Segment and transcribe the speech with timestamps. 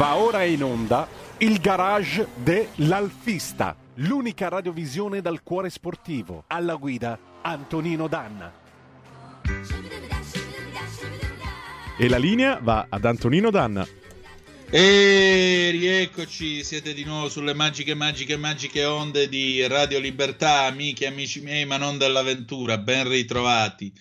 [0.00, 1.06] Va ora in onda
[1.40, 6.44] il garage dell'Alfista, l'unica radiovisione dal cuore sportivo.
[6.46, 8.50] Alla guida Antonino Danna.
[11.98, 13.86] E la linea va ad Antonino Danna.
[14.70, 21.42] E rieccoci, siete di nuovo sulle magiche, magiche, magiche onde di Radio Libertà, amiche amici
[21.42, 23.92] miei, ma non dell'avventura, ben ritrovati.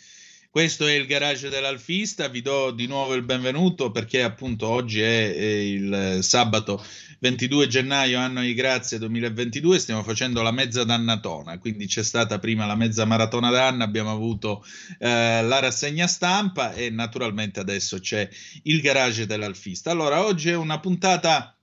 [0.51, 5.35] Questo è il garage dell'Alfista, vi do di nuovo il benvenuto perché appunto oggi è,
[5.35, 6.83] è il sabato
[7.19, 12.65] 22 gennaio, anno di grazia 2022, stiamo facendo la mezza dannatona, quindi c'è stata prima
[12.65, 14.65] la mezza maratona d'anno, abbiamo avuto
[14.97, 18.27] eh, la rassegna stampa e naturalmente adesso c'è
[18.63, 19.91] il garage dell'Alfista.
[19.91, 21.58] Allora, oggi è una puntata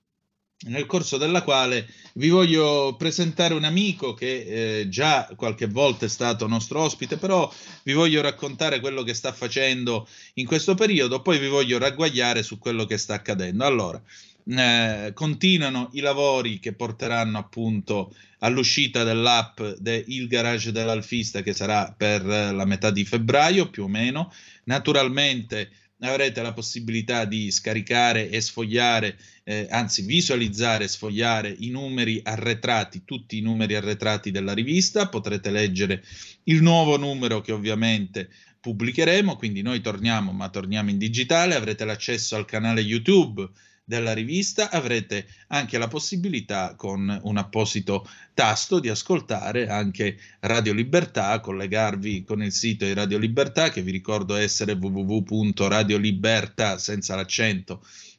[0.65, 6.09] nel corso della quale vi voglio presentare un amico che eh, già qualche volta è
[6.09, 7.51] stato nostro ospite, però
[7.83, 12.57] vi voglio raccontare quello che sta facendo in questo periodo, poi vi voglio ragguagliare su
[12.57, 13.65] quello che sta accadendo.
[13.65, 14.01] Allora,
[14.49, 22.23] eh, continuano i lavori che porteranno appunto all'uscita dell'app del Garage dell'Alfista che sarà per
[22.25, 24.33] la metà di febbraio più o meno.
[24.63, 25.69] Naturalmente
[26.01, 33.03] avrete la possibilità di scaricare e sfogliare, eh, anzi visualizzare e sfogliare i numeri arretrati,
[33.03, 36.03] tutti i numeri arretrati della rivista, potrete leggere
[36.43, 42.35] il nuovo numero che ovviamente pubblicheremo, quindi noi torniamo, ma torniamo in digitale, avrete l'accesso
[42.35, 43.49] al canale YouTube
[43.87, 51.39] della rivista avrete anche la possibilità con un apposito tasto di ascoltare anche Radio Libertà,
[51.39, 57.15] collegarvi con il sito di Radio Libertà che vi ricordo essere www.radiolibertà senza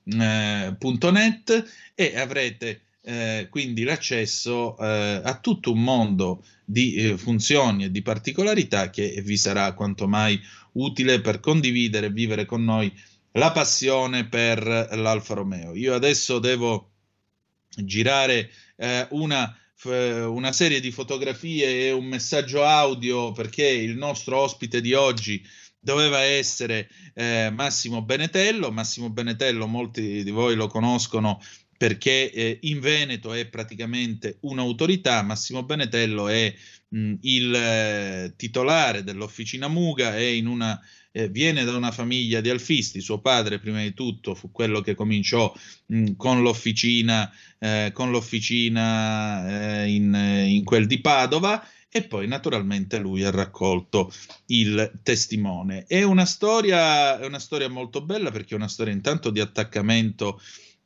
[0.07, 0.75] eh,
[1.95, 8.01] e avrete eh, quindi l'accesso eh, a tutto un mondo di eh, funzioni e di
[8.01, 10.41] particolarità che vi sarà quanto mai
[10.73, 12.91] utile per condividere e vivere con noi
[13.33, 15.75] la passione per l'Alfa Romeo.
[15.75, 16.93] Io adesso devo
[17.77, 24.39] girare eh, una, f- una serie di fotografie e un messaggio audio perché il nostro
[24.39, 25.45] ospite di oggi
[25.79, 28.71] doveva essere eh, Massimo Benetello.
[28.71, 31.41] Massimo Benetello, molti di voi lo conoscono
[31.79, 35.23] perché eh, in Veneto è praticamente un'autorità.
[35.23, 36.53] Massimo Benetello è
[36.89, 40.79] mh, il eh, titolare dell'Officina Muga, una
[41.13, 44.95] eh, viene da una famiglia di alfisti, suo padre prima di tutto fu quello che
[44.95, 45.53] cominciò
[45.87, 52.99] mh, con l'officina, eh, con l'officina eh, in, in quel di Padova e poi naturalmente
[52.99, 54.13] lui ha raccolto
[54.47, 55.85] il testimone.
[55.87, 60.41] È una storia, è una storia molto bella perché è una storia intanto di attaccamento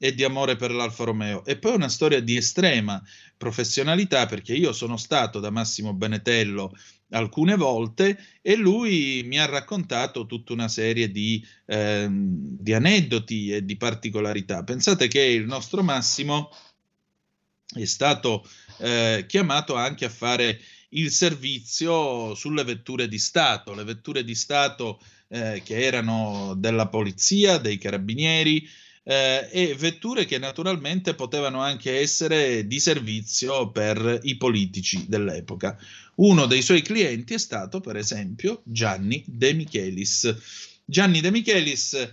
[0.04, 3.00] e di amore per l'Alfa Romeo e poi una storia di estrema
[3.36, 6.76] professionalità perché io sono stato da Massimo Benetello
[7.10, 13.64] alcune volte e lui mi ha raccontato tutta una serie di, eh, di aneddoti e
[13.64, 14.64] di particolarità.
[14.64, 16.50] Pensate che il nostro Massimo
[17.72, 18.44] è stato
[18.78, 25.00] eh, chiamato anche a fare il servizio sulle vetture di Stato, le vetture di Stato
[25.28, 28.68] eh, che erano della polizia, dei carabinieri,
[29.04, 35.76] eh, e vetture che naturalmente potevano anche essere di servizio per i politici dell'epoca.
[36.16, 40.34] Uno dei suoi clienti è stato, per esempio, Gianni De Michelis.
[40.84, 42.10] Gianni De Michelis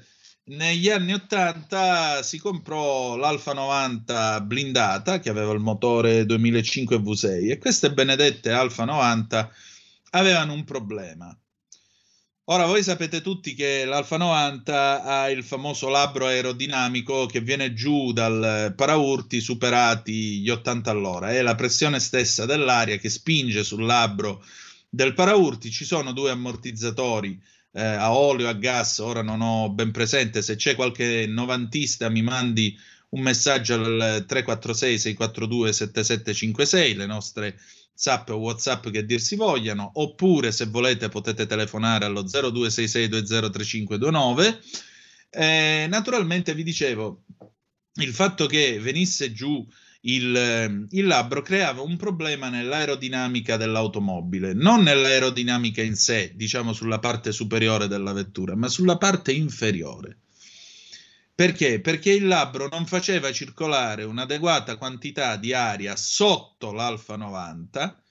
[0.49, 7.57] negli anni 80 si comprò l'Alfa 90 blindata che aveva il motore 2005 V6 e
[7.59, 9.51] queste benedette Alfa 90
[10.11, 11.37] avevano un problema
[12.51, 18.11] Ora, voi sapete tutti che l'Alfa 90 ha il famoso labbro aerodinamico che viene giù
[18.11, 21.29] dal paraurti superati gli 80 all'ora.
[21.29, 24.43] È la pressione stessa dell'aria che spinge sul labbro
[24.89, 25.69] del paraurti.
[25.69, 27.39] Ci sono due ammortizzatori
[27.73, 28.97] eh, a olio e a gas.
[28.97, 30.41] Ora non ho ben presente.
[30.41, 32.75] Se c'è qualche novantista, mi mandi
[33.09, 36.95] un messaggio al 346 642 7756.
[36.95, 37.59] Le nostre
[37.93, 44.59] Zap o WhatsApp che dir si vogliano, oppure se volete potete telefonare allo 0266203529.
[45.31, 47.25] Eh, naturalmente vi dicevo,
[47.95, 49.67] il fatto che venisse giù
[50.01, 57.33] il, il, labbro creava un problema nell'aerodinamica dell'automobile, non nell'aerodinamica in sé, diciamo sulla parte
[57.33, 60.19] superiore della vettura, ma sulla parte inferiore.
[61.39, 61.79] Perché?
[61.79, 68.03] Perché il labbro non faceva circolare un'adeguata quantità di aria sotto l'alfa 90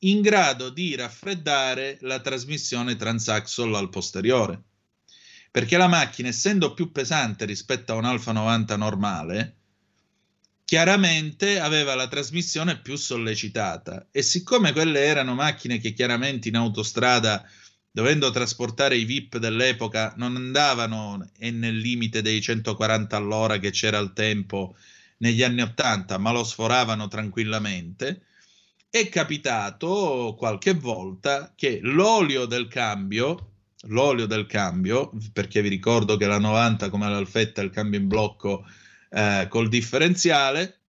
[0.00, 4.62] in grado di raffreddare la trasmissione transaxle al posteriore.
[5.50, 9.56] Perché la macchina, essendo più pesante rispetto a un alfa 90 normale,
[10.62, 17.42] chiaramente aveva la trasmissione più sollecitata e siccome quelle erano macchine che chiaramente in autostrada
[17.96, 24.12] dovendo trasportare i VIP dell'epoca, non andavano nel limite dei 140 all'ora che c'era al
[24.12, 24.76] tempo
[25.20, 28.26] negli anni 80, ma lo sforavano tranquillamente.
[28.90, 33.52] È capitato qualche volta che l'olio del cambio,
[33.86, 38.66] l'olio del cambio, perché vi ricordo che la 90 come l'Alfetta il cambio in blocco
[39.08, 40.80] eh, col differenziale,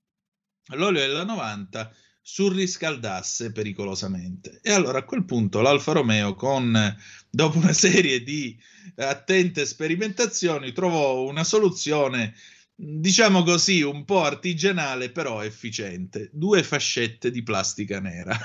[0.72, 1.90] l'olio della 90
[2.30, 4.60] surriscaldasse pericolosamente.
[4.62, 6.78] E allora a quel punto l'Alfa Romeo, con,
[7.30, 8.60] dopo una serie di
[8.98, 12.36] attente sperimentazioni, trovò una soluzione,
[12.76, 16.30] diciamo così, un po' artigianale, però efficiente.
[16.34, 18.38] Due fascette di plastica nera.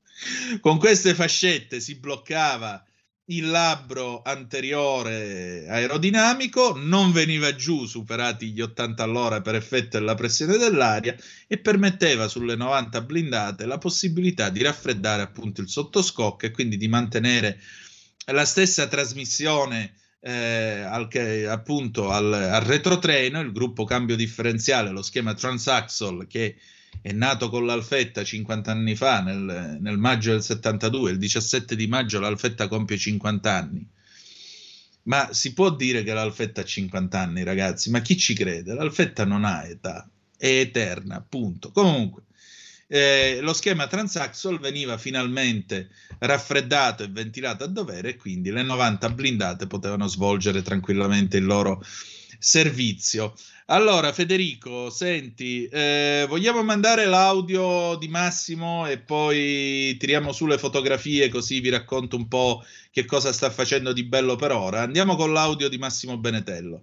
[0.62, 2.82] con queste fascette si bloccava
[3.30, 10.56] il labbro anteriore aerodinamico non veniva giù superati gli 80 all'ora per effetto della pressione
[10.56, 11.14] dell'aria
[11.46, 16.88] e permetteva sulle 90 blindate la possibilità di raffreddare appunto il sottoscocco e quindi di
[16.88, 17.60] mantenere
[18.26, 21.08] la stessa trasmissione eh, al,
[21.48, 26.56] appunto al, al retrotreno, il gruppo cambio differenziale, lo schema Transaxle che
[27.00, 31.86] è nato con l'Alfetta 50 anni fa, nel, nel, maggio del 72, il 17 di
[31.86, 33.86] maggio l'Alfetta compie 50 anni.
[35.04, 38.74] Ma si può dire che l'Alfetta ha 50 anni, ragazzi, ma chi ci crede?
[38.74, 41.70] L'Alfetta non ha età, è eterna, punto.
[41.70, 42.24] Comunque,
[42.90, 45.90] eh, lo schema Transaxle veniva finalmente
[46.20, 51.82] raffreddato e ventilato a dovere e quindi le 90 blindate potevano svolgere tranquillamente il loro
[52.38, 53.34] servizio.
[53.66, 61.28] Allora, Federico, senti, eh, vogliamo mandare l'audio di Massimo e poi tiriamo su le fotografie
[61.28, 64.80] così vi racconto un po' che cosa sta facendo di bello per ora.
[64.80, 66.82] Andiamo con l'audio di Massimo Benetello.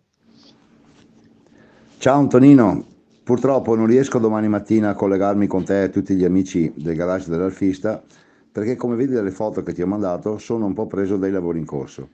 [1.97, 2.85] Ciao Antonino,
[3.23, 7.31] purtroppo non riesco domani mattina a collegarmi con te e tutti gli amici del garage
[7.31, 8.03] dell'Alfista
[8.51, 11.57] perché come vedi dalle foto che ti ho mandato sono un po' preso dai lavori
[11.57, 12.09] in corso.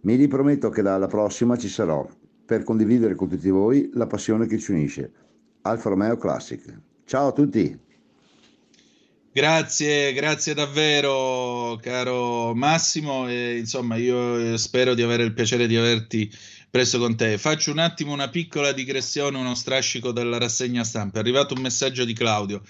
[0.00, 2.04] Mi riprometto che dalla prossima ci sarò
[2.48, 5.12] per condividere con tutti voi la passione che ci unisce.
[5.60, 6.62] Alfa Romeo Classic.
[7.04, 7.78] Ciao a tutti.
[9.30, 16.32] Grazie, grazie davvero caro Massimo e insomma io spero di avere il piacere di averti
[16.70, 17.36] presto con te.
[17.36, 21.18] Faccio un attimo una piccola digressione, uno strascico della rassegna stampa.
[21.18, 22.62] È arrivato un messaggio di Claudio.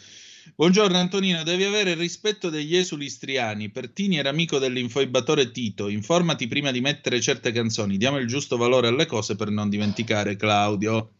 [0.55, 3.71] Buongiorno Antonino, devi avere il rispetto degli esuli istriani.
[3.71, 5.89] Pertini era amico dell'infoibatore Tito.
[5.89, 7.97] Informati prima di mettere certe canzoni.
[7.97, 11.13] Diamo il giusto valore alle cose per non dimenticare Claudio.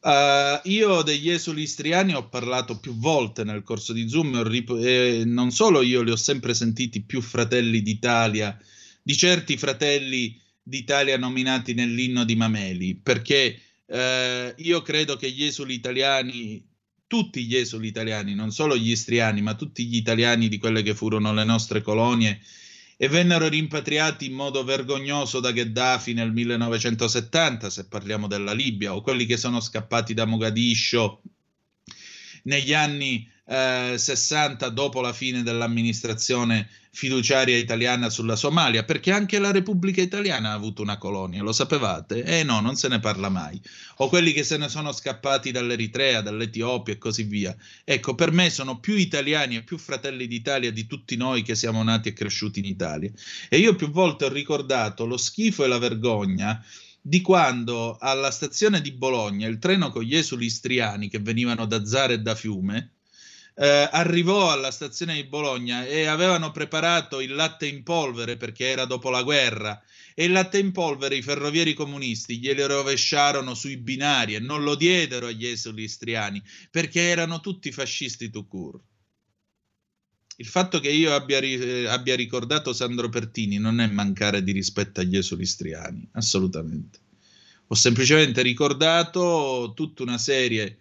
[0.00, 5.22] Uh, io degli esuli istriani ho parlato più volte nel corso di Zoom rip- e
[5.24, 8.56] non solo io li ho sempre sentiti più fratelli d'Italia,
[9.02, 15.74] di certi fratelli d'Italia nominati nell'inno di Mameli, perché uh, io credo che gli esuli
[15.74, 16.67] italiani
[17.08, 20.94] tutti gli esuli italiani, non solo gli istriani, ma tutti gli italiani di quelle che
[20.94, 22.40] furono le nostre colonie
[22.96, 29.00] e vennero rimpatriati in modo vergognoso da Gheddafi nel 1970, se parliamo della Libia, o
[29.00, 31.22] quelli che sono scappati da Mogadiscio
[32.44, 39.52] negli anni eh, 60 dopo la fine dell'amministrazione fiduciaria italiana sulla Somalia, perché anche la
[39.52, 42.24] Repubblica Italiana ha avuto una colonia, lo sapevate?
[42.24, 43.60] Eh no, non se ne parla mai.
[43.98, 47.56] O quelli che se ne sono scappati dall'Eritrea, dall'Etiopia e così via.
[47.84, 51.82] Ecco, per me sono più italiani e più fratelli d'Italia di tutti noi che siamo
[51.82, 53.10] nati e cresciuti in Italia.
[53.48, 56.62] E io più volte ho ricordato lo schifo e la vergogna
[57.00, 61.86] di quando alla stazione di Bologna il treno con gli esuli istriani che venivano da
[61.86, 62.97] Zara e da Fiume
[63.60, 68.84] eh, arrivò alla stazione di Bologna e avevano preparato il latte in polvere perché era
[68.84, 69.82] dopo la guerra
[70.14, 74.76] e il latte in polvere i ferrovieri comunisti glielo rovesciarono sui binari e non lo
[74.76, 78.82] diedero agli esuli istriani perché erano tutti fascisti tout court.
[80.36, 81.40] Il fatto che io abbia,
[81.90, 87.00] abbia ricordato Sandro Pertini non è mancare di rispetto agli esuli istriani, assolutamente.
[87.66, 90.78] Ho semplicemente ricordato tutta una serie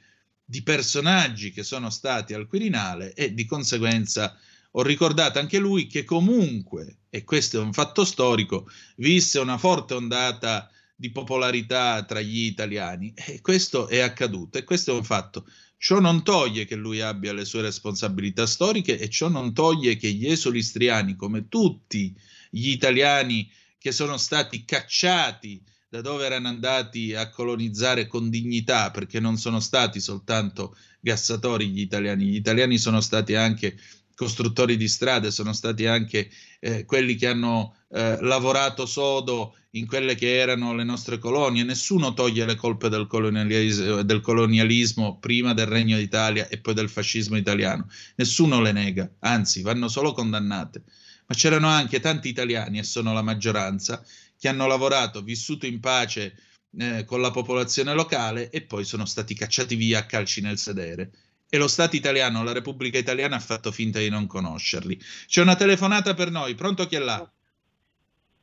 [0.50, 4.34] di personaggi che sono stati al Quirinale e di conseguenza
[4.72, 9.94] ho ricordato anche lui che comunque, e questo è un fatto storico, visse una forte
[9.96, 15.46] ondata di popolarità tra gli italiani e questo è accaduto e questo è un fatto.
[15.78, 20.12] Ciò non toglie che lui abbia le sue responsabilità storiche e ciò non toglie che
[20.12, 22.16] gli esuli istriani, come tutti
[22.50, 29.20] gli italiani che sono stati cacciati da dove erano andati a colonizzare con dignità, perché
[29.20, 33.78] non sono stati soltanto gassatori gli italiani, gli italiani sono stati anche
[34.14, 36.30] costruttori di strade, sono stati anche
[36.60, 41.64] eh, quelli che hanno eh, lavorato sodo in quelle che erano le nostre colonie.
[41.64, 46.90] Nessuno toglie le colpe del colonialismo, del colonialismo prima del Regno d'Italia e poi del
[46.90, 47.88] fascismo italiano.
[48.16, 50.84] Nessuno le nega, anzi vanno solo condannate
[51.28, 54.02] ma c'erano anche tanti italiani, e sono la maggioranza,
[54.40, 56.36] che hanno lavorato, vissuto in pace
[56.78, 61.12] eh, con la popolazione locale e poi sono stati cacciati via a calci nel sedere.
[61.50, 65.00] E lo Stato italiano, la Repubblica Italiana ha fatto finta di non conoscerli.
[65.28, 67.30] C'è una telefonata per noi, pronto chi è là?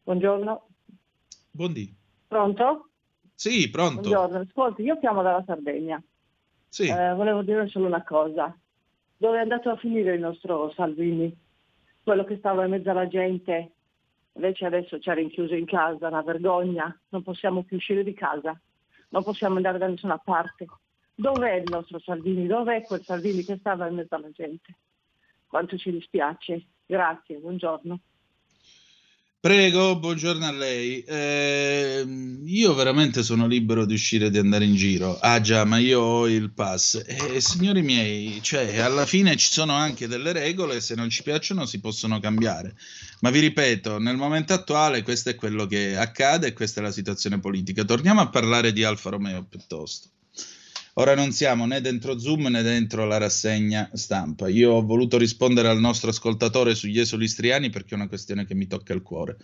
[0.03, 0.69] Buongiorno.
[1.51, 1.95] Buondì.
[2.27, 2.89] Pronto?
[3.35, 4.01] Sì, pronto.
[4.01, 6.03] Buongiorno, ascolti, io chiamo dalla Sardegna.
[6.69, 6.89] Sì.
[6.89, 8.57] Eh, volevo dire solo una cosa.
[9.17, 11.37] Dove è andato a finire il nostro Salvini?
[12.03, 13.74] Quello che stava in mezzo alla gente,
[14.35, 18.59] invece adesso ci ha rinchiuso in casa, una vergogna, non possiamo più uscire di casa,
[19.11, 20.67] non possiamo andare da nessuna parte.
[21.15, 22.47] Dov'è il nostro Salvini?
[22.47, 24.77] Dov'è quel Salvini che stava in mezzo alla gente?
[25.47, 26.67] Quanto ci dispiace.
[26.87, 28.01] Grazie, buongiorno.
[29.45, 31.03] Prego, buongiorno a lei.
[31.03, 32.03] Eh,
[32.47, 35.19] io veramente sono libero di uscire e di andare in giro.
[35.19, 37.05] Ah già, ma io ho il pass.
[37.07, 41.67] E signori miei, cioè, alla fine ci sono anche delle regole, se non ci piacciono
[41.67, 42.75] si possono cambiare.
[43.21, 46.91] Ma vi ripeto, nel momento attuale questo è quello che accade e questa è la
[46.91, 47.85] situazione politica.
[47.85, 50.09] Torniamo a parlare di Alfa Romeo piuttosto.
[50.97, 54.49] Ora non siamo né dentro Zoom né dentro la rassegna stampa.
[54.49, 58.55] Io ho voluto rispondere al nostro ascoltatore sugli esuli istriani perché è una questione che
[58.55, 59.39] mi tocca il cuore.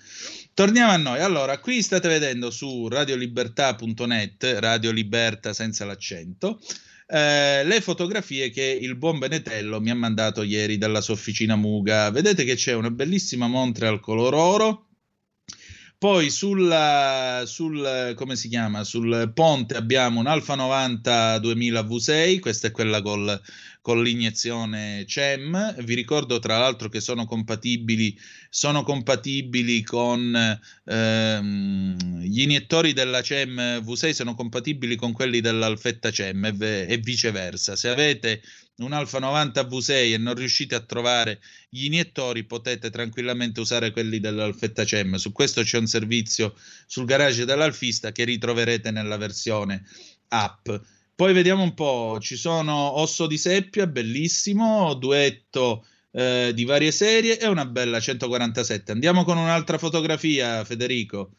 [0.54, 1.18] Torniamo a noi.
[1.18, 6.60] Allora, qui state vedendo su radiolibertà.net, Radio Liberta senza l'accento,
[7.08, 12.10] eh, le fotografie che il buon Benetello mi ha mandato ieri dalla sua officina Muga.
[12.10, 14.89] Vedete che c'è una bellissima Montreal color oro
[16.00, 22.68] poi sulla, sul, come si chiama, sul ponte abbiamo un Alfa 90 2000 V6, questa
[22.68, 23.38] è quella col,
[23.80, 25.82] con l'iniezione CEM.
[25.82, 28.18] Vi ricordo tra l'altro che sono compatibili,
[28.48, 36.44] sono compatibili con ehm, gli iniettori della CEM V6 sono compatibili con quelli dell'Alfetta CEM
[36.44, 37.76] e, e viceversa.
[37.76, 38.42] Se avete
[38.76, 44.20] un Alfa 90 V6 e non riuscite a trovare gli iniettori, potete tranquillamente usare quelli
[44.20, 45.16] dell'Alfetta CEM.
[45.16, 46.54] Su questo c'è un servizio
[46.86, 49.84] sul garage dell'Alfista che ritroverete nella versione
[50.28, 50.68] app.
[51.20, 57.38] Poi vediamo un po', ci sono Osso di Seppia, bellissimo, duetto eh, di varie serie
[57.38, 58.90] e una bella 147.
[58.90, 61.32] Andiamo con un'altra fotografia, Federico.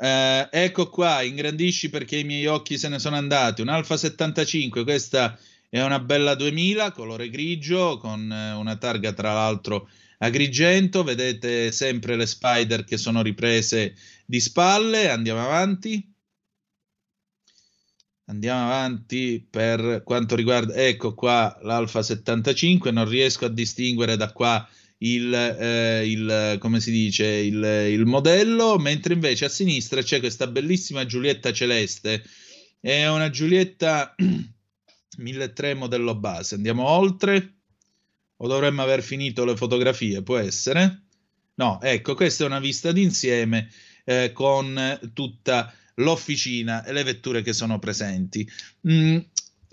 [0.00, 3.60] Eh, ecco qua, ingrandisci perché i miei occhi se ne sono andati.
[3.60, 9.34] Un Alfa 75, questa è una bella 2000, colore grigio, con eh, una targa tra
[9.34, 11.04] l'altro agrigento.
[11.04, 13.94] Vedete sempre le spider che sono riprese
[14.24, 15.10] di spalle.
[15.10, 16.09] Andiamo avanti.
[18.30, 24.68] Andiamo avanti per quanto riguarda, ecco qua l'Alfa 75, non riesco a distinguere da qua
[24.98, 27.60] il, eh, il come si dice, il,
[27.90, 32.22] il, modello, mentre invece a sinistra c'è questa bellissima Giulietta celeste,
[32.78, 34.14] è una Giulietta
[35.18, 36.54] 1003 modello base.
[36.54, 37.54] Andiamo oltre
[38.36, 40.22] o dovremmo aver finito le fotografie?
[40.22, 41.02] Può essere?
[41.54, 43.68] No, ecco, questa è una vista d'insieme
[44.04, 48.48] eh, con tutta l'officina e le vetture che sono presenti.
[48.88, 49.18] Mm,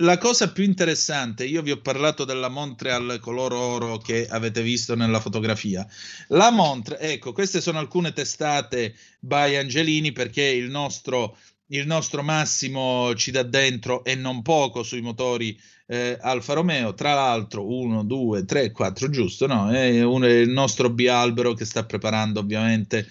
[0.02, 4.96] la cosa più interessante, io vi ho parlato della Montreal color oro che avete visto
[4.96, 5.88] nella fotografia.
[6.28, 11.36] La Montreal, ecco, queste sono alcune testate by Angelini perché il nostro,
[11.70, 16.94] il nostro Massimo ci dà dentro e non poco sui motori eh, Alfa Romeo.
[16.94, 19.48] Tra l'altro, uno, due, tre, quattro, giusto?
[19.48, 19.72] No?
[19.72, 23.08] È, un, è il nostro Bialbero che sta preparando ovviamente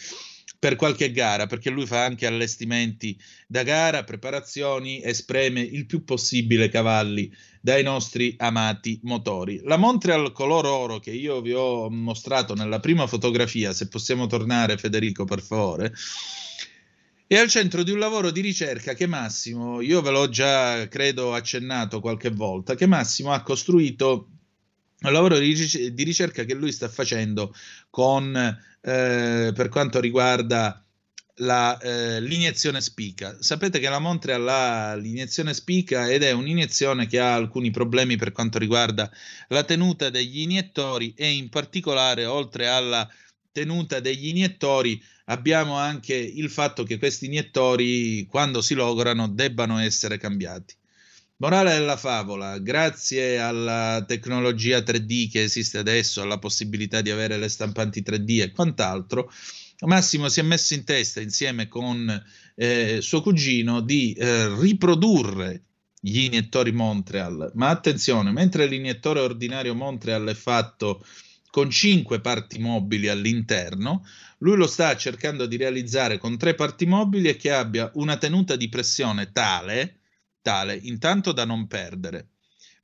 [0.66, 6.68] per qualche gara, perché lui fa anche allestimenti da gara, preparazioni, espreme il più possibile
[6.68, 9.60] cavalli dai nostri amati motori.
[9.62, 14.76] La Montreal color oro che io vi ho mostrato nella prima fotografia, se possiamo tornare
[14.76, 15.92] Federico per favore,
[17.28, 21.32] è al centro di un lavoro di ricerca che Massimo, io ve l'ho già credo
[21.32, 24.30] accennato qualche volta, che Massimo ha costruito
[25.02, 27.54] un lavoro di ricerca che lui sta facendo
[27.90, 30.82] con, eh, per quanto riguarda
[31.40, 33.36] la, eh, l'iniezione spica.
[33.40, 38.32] Sapete che la Montreal ha l'iniezione spica ed è un'iniezione che ha alcuni problemi per
[38.32, 39.10] quanto riguarda
[39.48, 43.08] la tenuta degli iniettori e in particolare oltre alla
[43.52, 50.18] tenuta degli iniettori abbiamo anche il fatto che questi iniettori quando si lograno debbano essere
[50.18, 50.74] cambiati.
[51.38, 57.50] Morale della favola, grazie alla tecnologia 3D che esiste adesso, alla possibilità di avere le
[57.50, 59.30] stampanti 3D e quant'altro,
[59.80, 62.10] Massimo si è messo in testa insieme con
[62.54, 65.64] eh, suo cugino di eh, riprodurre
[66.00, 67.50] gli iniettori Montreal.
[67.54, 71.04] Ma attenzione, mentre l'iniettore ordinario Montreal è fatto
[71.50, 74.06] con cinque parti mobili all'interno,
[74.38, 78.56] lui lo sta cercando di realizzare con tre parti mobili e che abbia una tenuta
[78.56, 79.95] di pressione tale
[80.46, 82.28] tale intanto da non perdere,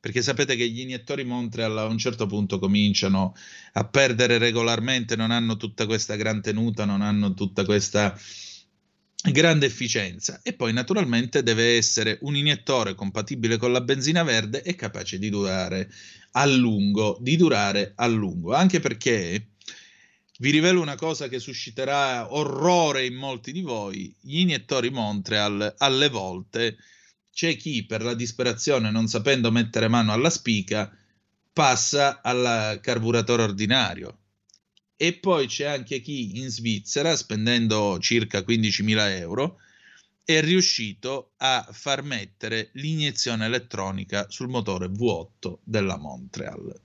[0.00, 3.36] perché sapete che gli iniettori Montreal a un certo punto cominciano
[3.74, 8.18] a perdere regolarmente, non hanno tutta questa gran tenuta, non hanno tutta questa
[9.30, 14.74] grande efficienza e poi naturalmente deve essere un iniettore compatibile con la benzina verde e
[14.74, 15.88] capace di durare
[16.32, 19.50] a lungo, di durare a lungo, anche perché
[20.40, 26.08] vi rivelo una cosa che susciterà orrore in molti di voi, gli iniettori Montreal alle
[26.08, 26.76] volte
[27.32, 30.94] c'è chi per la disperazione non sapendo mettere mano alla spica
[31.52, 34.18] passa al carburatore ordinario
[35.02, 39.58] e poi c'è anche chi in Svizzera, spendendo circa 15.000 euro,
[40.24, 46.80] è riuscito a far mettere l'iniezione elettronica sul motore V8 della Montreal.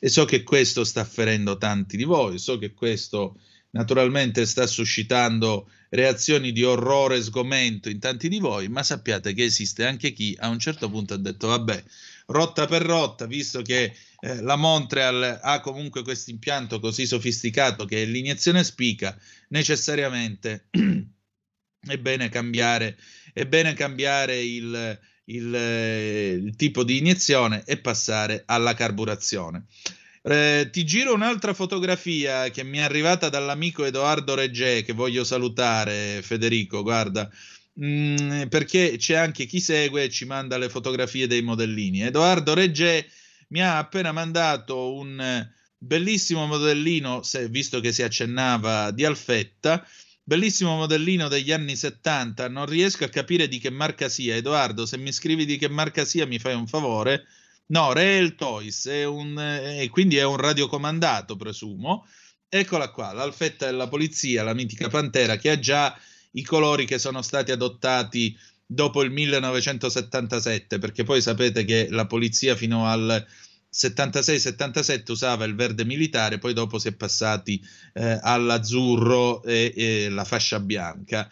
[0.00, 3.38] E so che questo sta ferendo tanti di voi, so che questo
[3.72, 9.44] naturalmente sta suscitando reazioni di orrore e sgomento in tanti di voi, ma sappiate che
[9.44, 11.84] esiste anche chi a un certo punto ha detto vabbè,
[12.26, 18.02] rotta per rotta, visto che eh, la Montreal ha comunque questo impianto così sofisticato che
[18.02, 20.68] è l'iniezione spica, necessariamente
[21.80, 22.96] è bene cambiare,
[23.32, 25.54] è bene cambiare il, il,
[26.44, 29.66] il tipo di iniezione e passare alla carburazione.
[30.24, 36.22] Eh, ti giro un'altra fotografia che mi è arrivata dall'amico Edoardo Reggè, che voglio salutare,
[36.22, 37.28] Federico, guarda,
[37.84, 42.02] mm, perché c'è anche chi segue e ci manda le fotografie dei modellini.
[42.02, 43.04] Edoardo Reggè
[43.48, 45.44] mi ha appena mandato un
[45.76, 49.84] bellissimo modellino, se, visto che si accennava di Alfetta,
[50.22, 54.36] bellissimo modellino degli anni 70, non riesco a capire di che marca sia.
[54.36, 57.26] Edoardo, se mi scrivi di che marca sia mi fai un favore.
[57.66, 62.06] No, Rail Toys, è un, e quindi è un radiocomandato, presumo.
[62.48, 65.98] Eccola qua, l'Alfetta della polizia, la mitica Pantera, che ha già
[66.32, 72.56] i colori che sono stati adottati dopo il 1977, perché poi sapete che la polizia
[72.56, 73.24] fino al
[73.72, 77.62] 76-77 usava il verde militare, poi dopo si è passati
[77.94, 81.30] eh, all'azzurro e, e, la fascia bianca.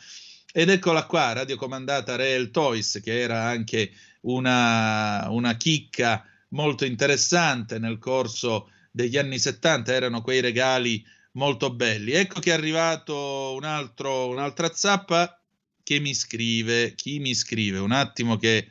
[0.53, 3.93] Ed eccola qua, radiocomandata Rail Toys, che era anche
[4.23, 12.13] una, una chicca molto interessante nel corso degli anni 70, erano quei regali molto belli.
[12.13, 15.41] Ecco che è arrivato un altro, un'altra zappa
[15.83, 18.69] che mi scrive, chi mi scrive, un attimo che,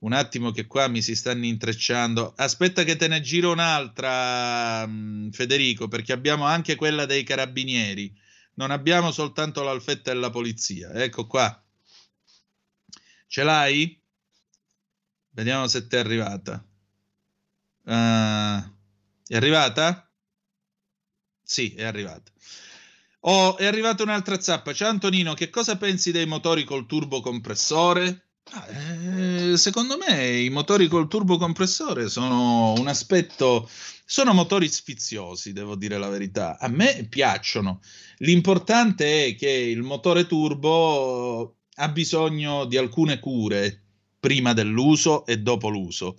[0.00, 2.34] un attimo che qua mi si stanno intrecciando.
[2.36, 8.12] Aspetta che te ne giro un'altra, mm, Federico, perché abbiamo anche quella dei carabinieri.
[8.54, 10.92] Non abbiamo soltanto l'alfetta della polizia.
[10.92, 11.62] Ecco qua.
[13.26, 14.00] Ce l'hai?
[15.36, 16.64] Vediamo se ti è arrivata.
[17.84, 17.92] Uh,
[19.28, 20.10] è arrivata?
[21.42, 22.32] Sì, è arrivata.
[23.20, 24.72] Oh, è arrivata un'altra zappa.
[24.72, 28.28] Ciao Antonino, che cosa pensi dei motori col turbocompressore?
[28.52, 33.68] Ah, eh, secondo me i motori col turbocompressore sono un aspetto,
[34.06, 36.58] sono motori sfiziosi, devo dire la verità.
[36.58, 37.82] A me piacciono.
[38.20, 43.82] L'importante è che il motore turbo ha bisogno di alcune cure
[44.26, 46.16] prima dell'uso e dopo l'uso.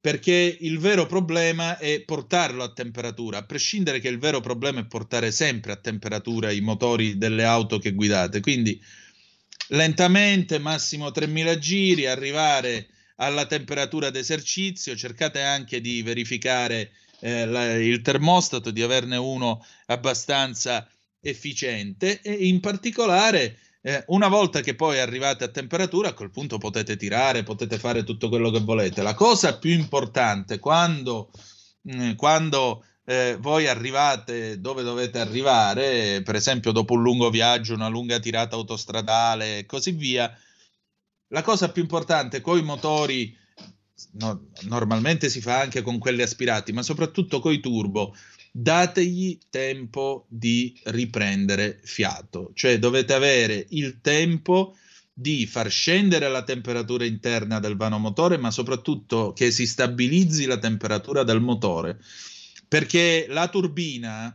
[0.00, 4.86] Perché il vero problema è portarlo a temperatura, a prescindere che il vero problema è
[4.86, 8.40] portare sempre a temperatura i motori delle auto che guidate.
[8.40, 8.82] Quindi
[9.68, 12.88] lentamente, massimo 3000 giri, arrivare
[13.18, 16.90] alla temperatura d'esercizio, cercate anche di verificare
[17.20, 20.90] eh, la, il termostato, di averne uno abbastanza
[21.20, 22.20] efficiente.
[22.20, 26.96] E in particolare eh, una volta che poi arrivate a temperatura, a quel punto potete
[26.96, 29.00] tirare, potete fare tutto quello che volete.
[29.00, 31.30] La cosa più importante quando,
[31.82, 37.74] mh, mm, quando eh, voi arrivate dove dovete arrivare, per esempio dopo un lungo viaggio,
[37.74, 40.36] una lunga tirata autostradale e così via,
[41.28, 43.38] la cosa più importante con i motori,
[44.14, 48.16] no, normalmente si fa anche con quelli aspirati, ma soprattutto con i turbo,
[48.58, 54.74] dategli tempo di riprendere fiato, cioè dovete avere il tempo
[55.12, 60.58] di far scendere la temperatura interna del vano motore, ma soprattutto che si stabilizzi la
[60.58, 62.00] temperatura del motore,
[62.66, 64.34] perché la turbina,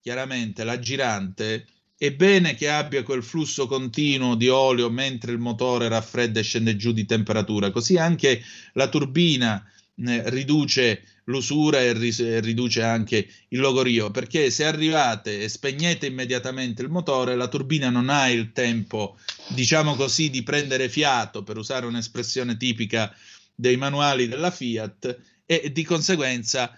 [0.00, 5.86] chiaramente la girante, è bene che abbia quel flusso continuo di olio mentre il motore
[5.86, 9.64] raffredda e scende giù di temperatura, così anche la turbina
[9.96, 16.90] riduce l'usura e, ris- riduce anche il logorio perché se arrivate e spegnete immediatamente il
[16.90, 19.16] motore la turbina non ha il tempo
[19.48, 23.14] diciamo così di prendere fiato per usare un'espressione tipica
[23.54, 26.76] dei manuali della Fiat e di conseguenza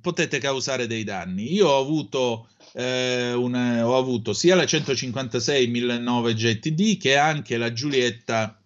[0.00, 1.52] potete causare dei danni.
[1.52, 7.72] Io ho avuto eh, una, ho avuto sia la 156 1009 GTD che anche la
[7.72, 8.57] Giulietta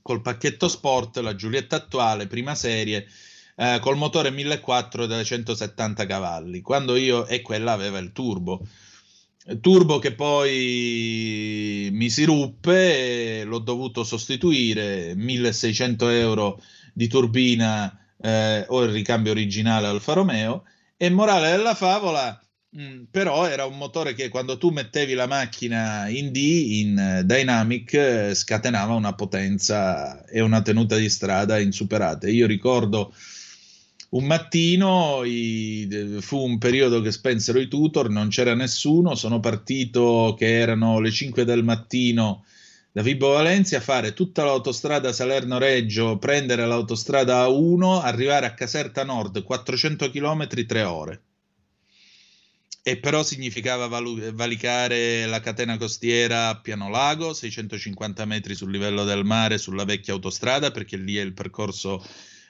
[0.00, 3.06] col pacchetto sport, la Giulietta attuale, prima serie,
[3.56, 8.66] eh, col motore 1400 da 170 cavalli, quando io e quella aveva il turbo.
[9.60, 16.62] Turbo che poi mi si ruppe e l'ho dovuto sostituire, 1600 euro
[16.94, 20.64] di turbina eh, o il ricambio originale Alfa Romeo.
[20.96, 22.40] E morale della favola,
[22.76, 27.92] mm, però era un motore che quando tu mettevi la macchina in D, in Dynamic,
[27.94, 32.30] eh, scatenava una potenza e una tenuta di strada insuperate.
[32.30, 33.14] Io ricordo
[34.10, 40.34] un mattino i, fu un periodo che spensero i tutor, non c'era nessuno, sono partito
[40.36, 42.44] che erano le 5 del mattino
[42.92, 50.10] da Vibo Valencia, fare tutta l'autostrada Salerno-Reggio, prendere l'autostrada A1, arrivare a Caserta Nord, 400
[50.10, 51.22] km, 3 ore.
[52.84, 59.04] E però significava valu- valicare la catena costiera a Piano Lago, 650 metri sul livello
[59.04, 62.04] del mare sulla vecchia autostrada, perché lì è il percorso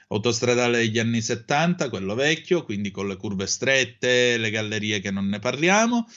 [0.07, 5.27] autostradale degli anni 70, quello vecchio, quindi con le curve strette, le gallerie che non
[5.27, 6.07] ne parliamo,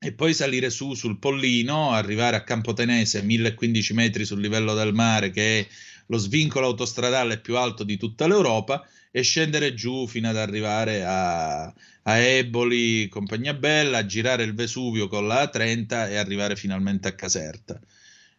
[0.00, 5.30] e poi salire su sul Pollino, arrivare a Campotenese, 1015 metri sul livello del mare,
[5.30, 5.66] che è
[6.10, 11.64] lo svincolo autostradale più alto di tutta l'Europa, e scendere giù fino ad arrivare a,
[11.64, 17.80] a Eboli, Compagnia Bella, girare il Vesuvio con la A30 e arrivare finalmente a Caserta.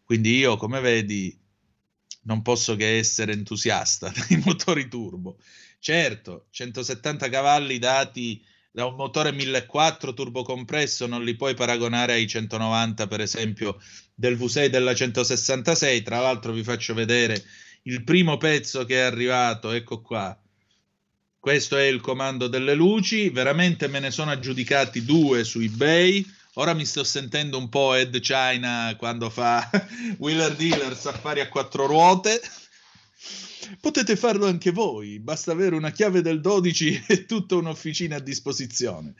[0.04, 1.38] Quindi io, come vedi,
[2.24, 5.38] non posso che essere entusiasta dei motori turbo.
[5.80, 13.06] Certo, 170 cavalli dati da un motore 1400 turbocompresso non li puoi paragonare ai 190
[13.08, 13.78] per esempio
[14.22, 17.44] del V6 della 166 tra l'altro vi faccio vedere
[17.84, 20.38] il primo pezzo che è arrivato ecco qua.
[21.40, 23.30] Questo è il comando delle luci.
[23.30, 26.24] Veramente me ne sono aggiudicati due su ebay
[26.56, 29.68] Ora mi sto sentendo un po' Ed China quando fa
[30.20, 32.40] Wheeler Dealer Safari a quattro ruote.
[33.80, 39.14] Potete farlo anche voi, basta avere una chiave del 12 e tutta un'officina a disposizione.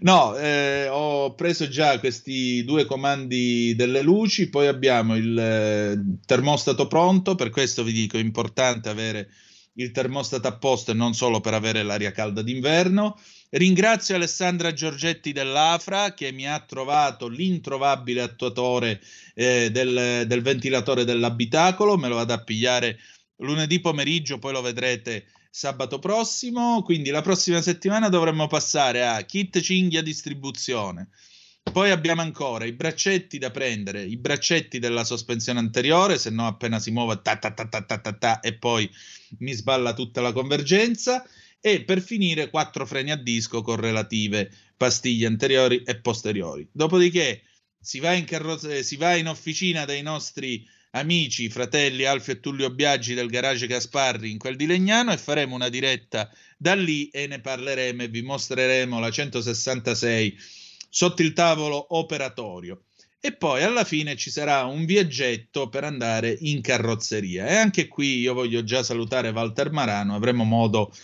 [0.00, 6.86] No, eh, ho preso già questi due comandi delle luci, poi abbiamo il eh, termostato
[6.86, 9.28] pronto, per questo vi dico è importante avere
[9.78, 13.18] il termostato a posto e non solo per avere l'aria calda d'inverno.
[13.50, 19.00] Ringrazio Alessandra Giorgetti dell'Afra che mi ha trovato l'introvabile attuatore
[19.34, 22.98] eh, del, del, ventilatore dell'abitacolo, me lo vado a pigliare
[23.38, 29.60] lunedì pomeriggio, poi lo vedrete sabato prossimo, quindi la prossima settimana dovremmo passare a kit
[29.60, 31.08] cinghia distribuzione.
[31.62, 36.78] Poi abbiamo ancora i braccetti da prendere, i braccetti della sospensione anteriore, se no appena
[36.78, 38.88] si muove ta ta ta ta ta ta, ta e poi
[39.38, 41.26] mi sballa tutta la convergenza
[41.60, 46.68] e per finire quattro freni a disco con relative pastiglie anteriori e posteriori.
[46.70, 47.42] Dopodiché
[47.80, 52.70] si va in, carrozze- si va in officina dei nostri amici, fratelli Alfio e Tullio
[52.70, 57.26] Biaggi del garage Gasparri in quel di Legnano e faremo una diretta da lì e
[57.26, 60.36] ne parleremo e vi mostreremo la 166
[60.88, 62.82] sotto il tavolo operatorio.
[63.20, 67.46] E poi alla fine ci sarà un viaggetto per andare in carrozzeria.
[67.46, 70.94] E anche qui io voglio già salutare Walter Marano, avremo modo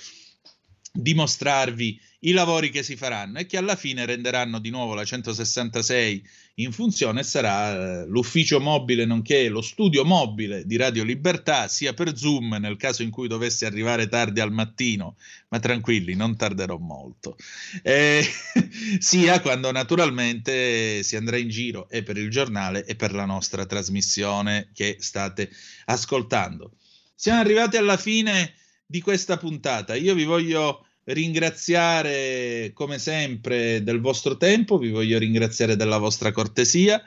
[0.92, 6.22] dimostrarvi i lavori che si faranno e che alla fine renderanno di nuovo la 166
[6.56, 11.94] in funzione e sarà eh, l'ufficio mobile nonché lo studio mobile di Radio Libertà sia
[11.94, 15.16] per Zoom nel caso in cui dovesse arrivare tardi al mattino,
[15.48, 17.36] ma tranquilli, non tarderò molto,
[17.82, 18.22] eh,
[18.98, 23.64] sia quando naturalmente si andrà in giro e per il giornale e per la nostra
[23.64, 25.50] trasmissione che state
[25.86, 26.72] ascoltando.
[27.14, 29.94] Siamo arrivati alla fine di questa puntata.
[29.94, 37.02] Io vi voglio ringraziare come sempre del vostro tempo, vi voglio ringraziare della vostra cortesia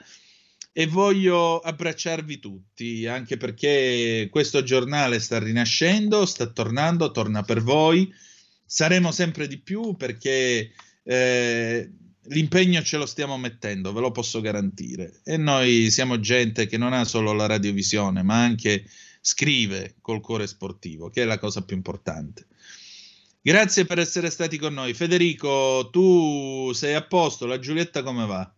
[0.72, 8.12] e voglio abbracciarvi tutti, anche perché questo giornale sta rinascendo, sta tornando, torna per voi.
[8.66, 11.90] Saremo sempre di più perché eh,
[12.24, 15.20] l'impegno ce lo stiamo mettendo, ve lo posso garantire.
[15.24, 18.84] E noi siamo gente che non ha solo la radiovisione, ma anche
[19.22, 22.48] scrive col cuore sportivo, che è la cosa più importante.
[23.46, 24.92] Grazie per essere stati con noi.
[24.92, 28.52] Federico, tu sei a posto, la Giulietta come va?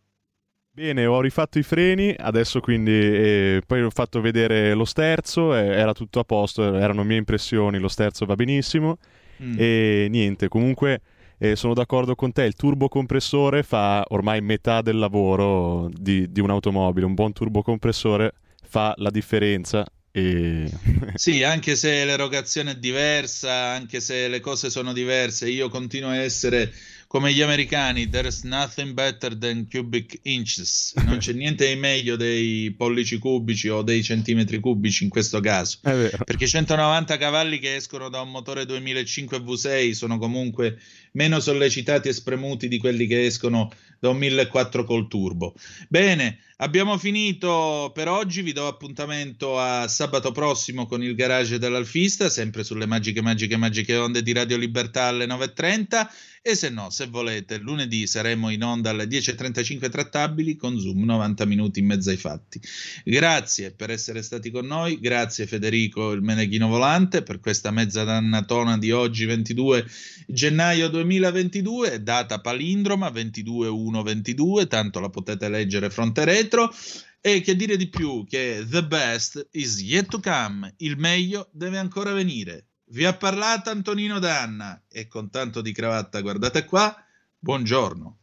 [0.70, 5.66] Bene, ho rifatto i freni, adesso quindi eh, poi ho fatto vedere lo sterzo, eh,
[5.66, 8.96] era tutto a posto, erano mie impressioni, lo sterzo va benissimo
[9.42, 9.54] mm.
[9.58, 11.02] e niente, comunque
[11.36, 17.04] eh, sono d'accordo con te, il turbocompressore fa ormai metà del lavoro di, di un'automobile,
[17.04, 20.70] un buon turbocompressore fa la differenza e...
[21.14, 26.16] sì, anche se l'erogazione è diversa, anche se le cose sono diverse, io continuo a
[26.16, 26.72] essere
[27.08, 30.92] come gli americani, there's nothing better than cubic inches.
[31.06, 35.78] Non c'è niente di meglio dei pollici cubici o dei centimetri cubici in questo caso.
[35.80, 40.78] Perché 190 cavalli che escono da un motore 2005 V6 sono comunque
[41.12, 45.54] meno sollecitati e spremuti di quelli che escono da un 1004 col turbo.
[45.88, 52.28] Bene, abbiamo finito per oggi, vi do appuntamento a sabato prossimo con il garage dell'Alfista,
[52.28, 56.08] sempre sulle magiche, magiche, magiche onde di Radio Libertà alle 9.30
[56.48, 61.44] e se no, se volete, lunedì saremo in onda alle 10.35 trattabili con Zoom 90
[61.44, 62.60] minuti in mezzo ai fatti.
[63.04, 68.78] Grazie per essere stati con noi, grazie Federico il Meneghino Volante per questa mezza dannatona
[68.78, 69.84] di oggi 22
[70.26, 76.74] gennaio 2022, data palindroma 22-1-22, tanto la potete leggere fronte retro.
[77.20, 81.78] E che dire di più che the best is yet to come, il meglio deve
[81.78, 82.66] ancora venire.
[82.90, 86.96] Vi ha parlato Antonino Danna e con tanto di cravatta, guardate qua,
[87.38, 88.18] buongiorno.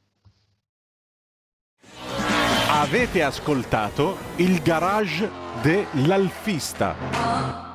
[2.69, 5.29] Avete ascoltato il garage
[5.61, 7.74] dell'alfista.